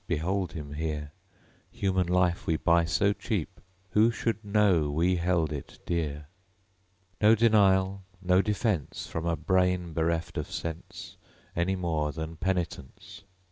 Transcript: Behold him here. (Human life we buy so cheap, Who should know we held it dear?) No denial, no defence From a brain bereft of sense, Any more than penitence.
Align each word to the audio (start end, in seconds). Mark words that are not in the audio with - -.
Behold 0.07 0.53
him 0.53 0.73
here. 0.73 1.11
(Human 1.69 2.07
life 2.07 2.47
we 2.47 2.57
buy 2.57 2.85
so 2.85 3.13
cheap, 3.13 3.61
Who 3.91 4.09
should 4.09 4.43
know 4.43 4.89
we 4.89 5.17
held 5.17 5.53
it 5.53 5.77
dear?) 5.85 6.25
No 7.21 7.35
denial, 7.35 8.01
no 8.19 8.41
defence 8.41 9.05
From 9.05 9.27
a 9.27 9.35
brain 9.35 9.93
bereft 9.93 10.39
of 10.39 10.49
sense, 10.51 11.17
Any 11.55 11.75
more 11.75 12.11
than 12.13 12.35
penitence. 12.37 13.21